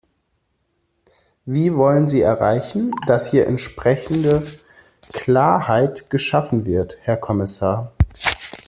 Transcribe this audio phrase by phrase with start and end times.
[1.45, 4.41] Wie wollen Sie erreichen, dass hier entsprechende
[5.13, 7.91] Klarheit geschaffen wird, Herr Kommissar?